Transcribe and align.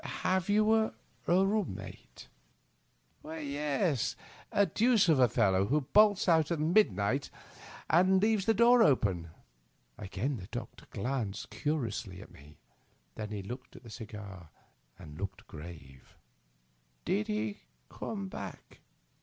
Have 0.25 0.49
you 0.49 0.73
a 0.73 0.93
room 1.27 1.75
mate?"" 1.75 2.27
Yes; 3.23 4.15
a 4.51 4.65
deuce 4.65 5.07
of 5.07 5.19
a 5.19 5.27
fellow, 5.27 5.67
who 5.67 5.81
bolts 5.81 6.27
out 6.27 6.49
in 6.49 6.59
the 6.59 6.65
mid 6.73 6.87
dle 6.87 6.89
of 6.89 6.95
the 6.95 7.01
night 7.03 7.29
and 7.87 8.19
leaves 8.19 8.45
the 8.45 8.55
door 8.55 8.81
open." 8.81 9.29
Again 9.99 10.37
the 10.37 10.47
doctor 10.47 10.87
glanced 10.89 11.51
curiously 11.51 12.19
at 12.19 12.31
me. 12.31 12.57
Then 13.13 13.29
he 13.29 13.43
ht 13.43 13.79
the 13.79 13.91
cigar 13.91 14.49
and 14.97 15.19
looked 15.19 15.45
grave." 15.45 16.17
Did 17.05 17.27
he 17.27 17.59
come 17.87 18.27
back 18.27 18.79